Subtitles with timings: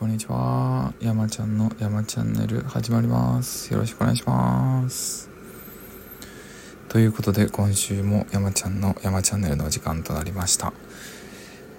[0.00, 0.94] こんにちは。
[1.02, 3.70] 山ちゃんの山チャンネル始まります。
[3.70, 5.28] よろしくお願いします。
[6.88, 10.72] ということで、今週も山ちゃんの山チャンネルの時間となりました。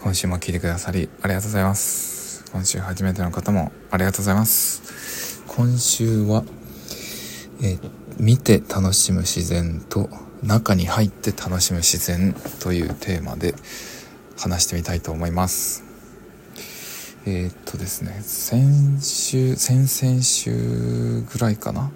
[0.04, 2.46] 今週も聞いてくださりありがとうございます。
[2.52, 5.42] 今週初めての方もありがとうございます。
[5.48, 6.44] 今週は、
[7.64, 7.80] え
[8.20, 10.12] 見て楽しむ自然と
[10.44, 13.56] 中に入って楽しむ自然というテーマで
[14.38, 15.91] 話してみたいと思います。
[17.26, 21.92] えー、っとですね、先週、先々週ぐらいかな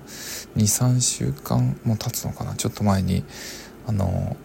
[0.55, 2.55] ?2、3週間も経つのかな？
[2.55, 3.23] ちょっと前に、
[3.87, 4.37] あの、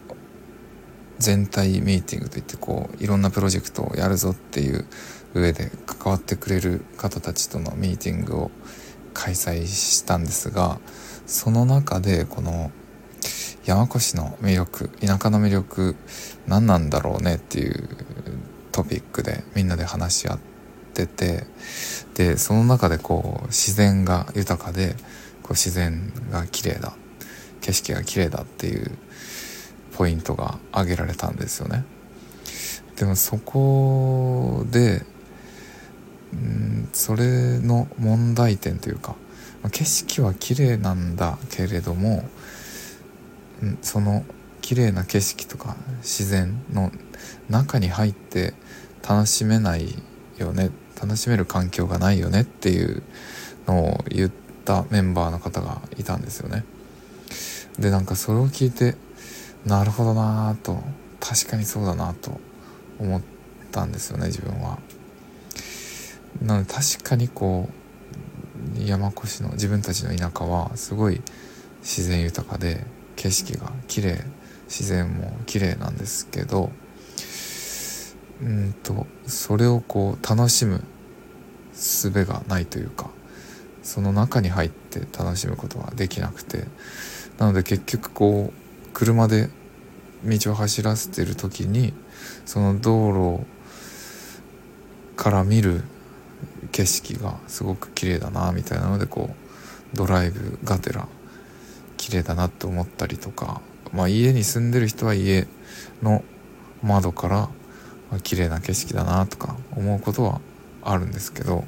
[1.19, 4.87] 全体ミーティングといってこういろんなプロジェクトをやるぞっていう
[5.35, 8.51] 上で関わってくれる方たちとのミーティングを
[9.13, 10.81] 開催したんですが
[11.27, 12.71] その中でこの
[13.67, 15.95] 山古志の魅力田舎の魅力
[16.47, 17.87] 何なんだろうねっていう
[18.73, 20.60] トピックでみんなで話し合って
[20.91, 21.47] て
[22.15, 24.95] でその中でこう自然が豊かで
[25.43, 26.95] こう自然が綺麗だ
[27.61, 28.91] 景色が綺麗だっていう
[29.93, 31.85] ポイントが挙げられたんですよね。
[32.97, 35.03] でもそこで
[36.35, 39.17] んそれの問題点というか
[39.73, 42.29] 景色は綺麗なんだけれども
[43.83, 44.25] その
[44.61, 46.93] 綺麗な景色とか自然の
[47.49, 48.55] 中に入って
[49.07, 49.95] 楽しめない
[50.41, 53.03] よね楽しめる環境がないよねっていう
[53.67, 54.31] のを言っ
[54.65, 56.65] たメンバーの方がいたんですよね。
[57.79, 58.97] でなんかそれを聞いて
[59.65, 60.83] なるほどなと
[61.21, 62.41] 確かにそうだなと
[62.99, 63.23] 思っ
[63.71, 64.79] たんですよね自分は。
[66.43, 67.81] なので確かにこう
[68.83, 71.21] 山越しの自分たちの田舎はすごい
[71.81, 72.85] 自然豊かで
[73.17, 74.25] 景色が綺麗
[74.67, 76.71] 自然も綺麗なんですけど
[78.43, 80.83] うんとそれをこう楽しむ
[81.75, 83.11] 術がないというか
[83.83, 86.65] その中に入って楽しむことができなくて
[87.39, 89.49] なので結局こう車で
[90.25, 91.95] 道を走らせてる時に
[92.45, 93.47] その道路
[95.17, 95.83] から見る
[96.73, 99.31] 景色がすごく綺麗だなみたいなのでこ
[99.95, 101.07] うドライブがてら
[101.97, 103.61] 綺麗だなって思ったりとか
[103.93, 105.47] まあ家に住んでる人は家
[106.03, 106.23] の
[106.83, 107.49] 窓から
[108.19, 110.41] 綺麗な景色だなとか思うことは
[110.83, 111.65] あるんですけど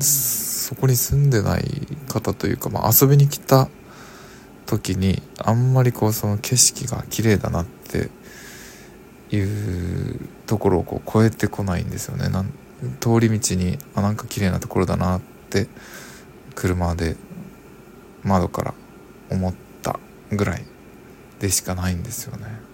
[0.00, 1.64] そこに住んでない
[2.08, 3.68] 方というか、まあ、遊びに来た
[4.66, 8.10] 時にあんまりこうその景色が綺麗だなって
[9.34, 12.28] いうところをこう超えてこないんですよね。
[12.28, 12.52] なん
[13.00, 15.20] 通り道にあなんか綺麗なところだなっ
[15.50, 15.66] て
[16.54, 17.16] 車で
[18.22, 18.74] 窓から
[19.30, 19.98] 思った
[20.30, 20.64] ぐらい
[21.40, 22.67] でしかないんですよね。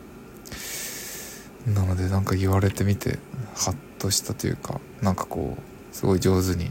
[1.66, 3.18] なのでなんか言われてみて
[3.54, 6.70] ハッとしたというかなんかこうすごい上手に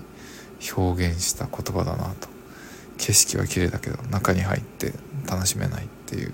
[0.78, 2.30] 表現した言葉だなと。
[2.98, 4.94] 景色は綺麗だけど中に入って
[5.30, 6.34] 楽しめないっていう。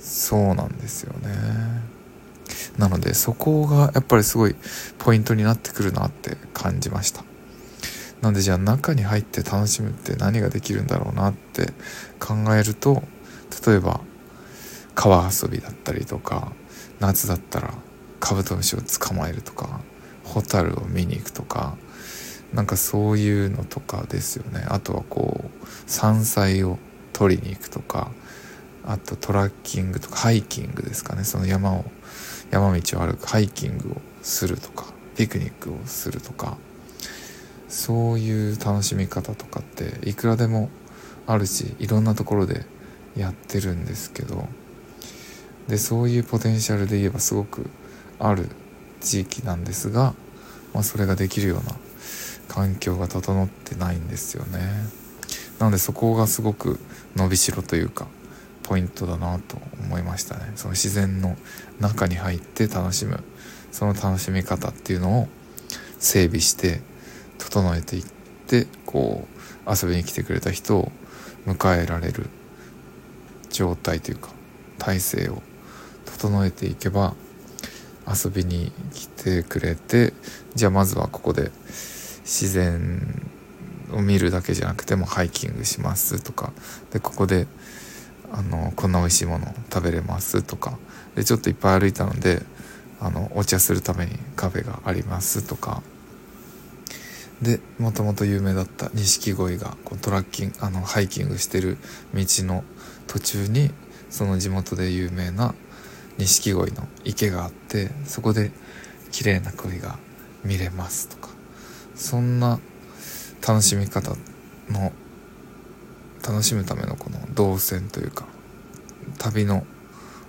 [0.00, 1.28] そうなんですよね。
[2.78, 4.54] なのでそこがやっぱりすごい
[4.98, 7.24] ポイントになってくるなって感じました。
[8.22, 11.72] なんでじゃあ中に入って楽しむって何ができるんだろうなって
[12.18, 13.02] 考えると
[13.66, 14.00] 例えば
[14.94, 16.52] 川遊びだったりとか
[17.00, 17.74] 夏だったら
[18.20, 19.80] カブトムシを捕まえるとか
[20.24, 21.76] ホタルを見に行くとか
[22.52, 24.64] なんかそういうのとかですよね。
[24.68, 26.78] あとはこう山菜を
[27.12, 28.10] 取りに行くとか
[28.84, 31.24] あとトラッキングとかハイキングですかね。
[31.24, 31.84] その山を
[32.50, 34.86] 山道を歩くハイキングをするとか
[35.16, 36.56] ピクニックをするとか
[37.68, 40.70] そういう楽しみ方とかっていくらでも
[41.26, 42.64] あるしいろんなところで
[43.16, 44.48] やってるんですけど
[45.68, 47.68] でそういうポテンシャルで言えばすごく
[48.18, 48.48] ある
[49.00, 50.14] 地域なんですが、
[50.72, 51.76] まあ、それができるような
[52.48, 54.60] 環境が整ってないんですよね。
[55.58, 56.78] なのでそこがすごく
[57.16, 58.06] 伸びしろというか
[58.62, 60.52] ポイントだなと思いましたね。
[60.56, 61.36] その自然の
[61.80, 63.22] 中に入って楽しむ
[63.72, 65.28] その楽しみ方っていうのを
[65.98, 66.80] 整備して
[67.38, 68.04] 整えていっ
[68.46, 69.26] てこ
[69.66, 70.92] う遊びに来てくれた人を
[71.46, 72.28] 迎えられる
[73.50, 74.30] 状態というか
[74.78, 75.42] 体制を
[76.16, 77.14] 整えていけば
[78.06, 80.14] 遊びに来てくれて
[80.54, 81.50] じゃあまずはここで
[82.24, 83.22] 自然
[83.92, 86.52] を見るだけじゃなくてもハイキングしますとか
[86.90, 87.46] でここで
[88.32, 90.78] あのこんな美味しいもの食べれますとか
[91.14, 92.42] でちょっといっぱい歩いたので
[93.00, 95.82] あのお茶するためにカフェがありますとか
[97.42, 101.76] でもともと有名だった錦鯉がこうトラッキングあのハイキングしてる
[102.14, 102.64] 道の
[103.06, 103.70] 途中に
[104.08, 105.54] その地元で有名な
[106.18, 108.50] 錦鯉の池があってそこで
[109.10, 109.98] 綺麗な鯉が
[110.44, 111.28] 見れますとか
[111.94, 112.58] そんな
[113.46, 114.10] 楽しみ方
[114.68, 114.92] の
[116.26, 118.26] 楽しむためのこの動線というか
[119.18, 119.64] 旅の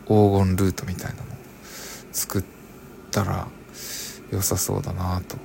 [0.06, 1.24] 黄金ルートみたいなのを
[2.12, 2.44] 作っ
[3.12, 3.48] たら
[4.32, 5.38] 良さそうだなと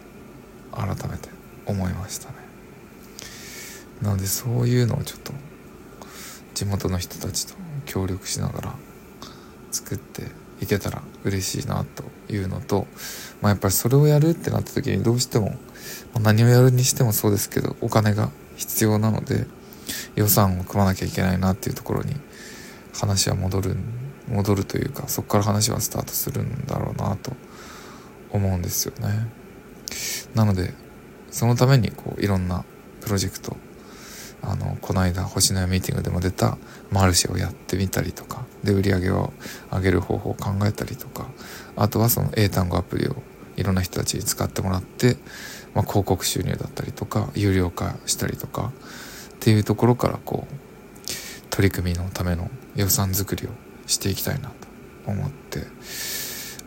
[0.72, 1.28] 改めて
[1.66, 2.34] 思いましたね。
[4.00, 5.32] なのでそういうのをちょっと
[6.54, 7.54] 地元の人たちと
[7.86, 8.74] 協力しながら
[9.72, 10.22] 作って
[10.60, 12.86] いけたら嬉しいなというのと、
[13.40, 15.56] まあ、やっぱりそれをやるってなった時にどうしても、ま
[16.16, 19.46] あ、何をやるにしてもそうですけどお金が必要なので
[20.14, 22.14] 予算を組まなきゃいけないなっていうところに
[22.94, 23.76] 話は戻る
[24.28, 27.32] 戻るというかそこから話はスタートするんだろうなと
[28.30, 29.26] 思うんですよね。
[30.34, 30.72] なので
[31.30, 32.64] そのためにこういろんな
[33.00, 33.56] プロジェクト
[34.42, 36.58] あのこの間星のやミーティングでも出た
[36.90, 39.32] マルシェをやってみたりとかで売り上げを
[39.70, 41.28] 上げる方法を考えたりとか
[41.76, 43.16] あとはその英単語アプリを
[43.56, 45.16] いろんな人たちに使ってもらって、
[45.74, 48.72] まあ、広告収入だったりとか有料化したりとか
[49.34, 50.54] っていうところからこう
[51.50, 53.50] 取り組みのための予算作りを
[53.86, 54.54] していきたいなと
[55.06, 55.60] 思って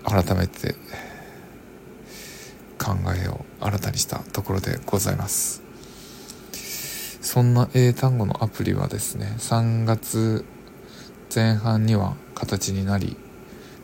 [0.04, 0.75] 改めて
[2.77, 5.64] 考えを新たにしたところでございます。
[7.25, 10.45] そんな英単語のアプリはですね3月
[11.33, 13.18] 前半には形になり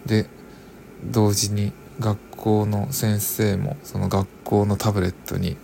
[0.06, 0.28] で
[1.04, 5.58] 同時に学校の先生もその学校のタブレットに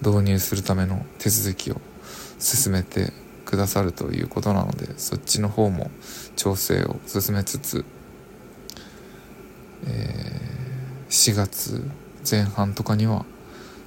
[0.00, 1.80] 導入するための手続きを
[2.38, 3.12] 進めて
[3.44, 5.90] くださるということなのでそっちの方も
[6.36, 7.84] 調整を進めつつ、
[9.88, 11.84] えー、4月
[12.30, 13.26] 前半とかには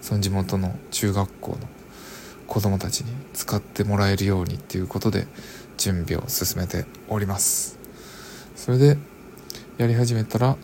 [0.01, 1.59] その地元の中学校の
[2.47, 5.27] 子供たちに使ってもらえるようにっていうことで
[5.77, 7.77] 準備を進めております。
[8.55, 8.97] それで
[9.77, 10.57] やり始めたら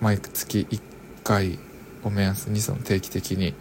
[0.00, 0.80] 毎月1
[1.22, 1.58] 回
[2.02, 3.54] を目安にその定期的に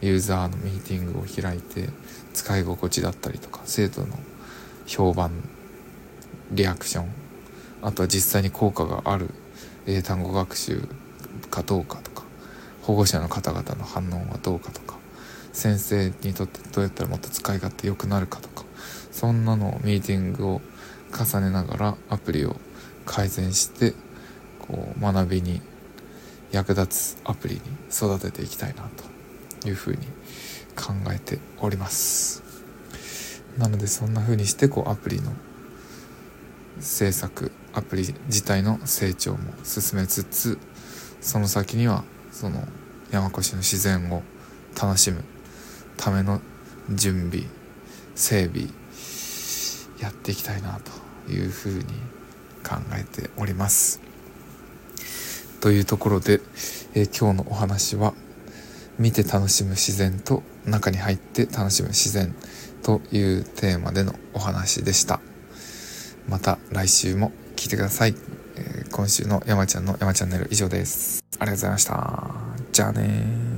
[0.00, 1.88] ユーザーのミーティングを開いて
[2.32, 4.08] 使い心地だったりとか生徒の
[4.86, 5.30] 評判
[6.50, 7.08] リアクション
[7.82, 9.30] あとは実際に効果がある
[9.86, 10.88] 英単語学習
[11.50, 12.24] かどうかとか
[12.82, 14.96] 保護者の方々の反応はどうかとか
[15.54, 18.64] 先生にとってどうやったらもっと使い勝手良くなるかとか
[19.10, 20.60] そんなのをミーティングを
[21.16, 22.56] 重ねながらアプリを
[23.06, 23.94] 改善して
[24.60, 25.62] こう学びに
[26.50, 27.60] 役立つアプリに
[27.90, 28.82] 育てていきたいな
[29.62, 29.98] というふうに
[30.76, 32.42] 考えております。
[33.56, 35.32] なのでそんな風にしてこうアプリの
[36.80, 40.58] 制作アプリ自体の成長も進めつつ
[41.20, 42.02] その先には
[42.32, 42.66] その
[43.12, 44.24] 山越の自然を
[44.80, 45.22] 楽しむ
[45.96, 46.40] ための
[46.90, 47.46] 準備
[48.14, 48.68] 整備
[50.00, 50.80] やっていきたいな
[51.26, 51.84] というふうに
[52.62, 54.00] 考えております。
[55.60, 56.40] というところで、
[56.94, 58.12] えー、今日のお話は
[58.98, 62.34] 見て楽しむ自然と中に入って楽しむ自然
[62.82, 65.20] というテーマでのお話でした。
[66.28, 68.14] また来週も聞いてください、
[68.56, 71.24] えー、今週の山ちゃんの山チャンネル以上です。
[71.38, 72.34] ありがとうございました。
[72.72, 73.53] じゃあね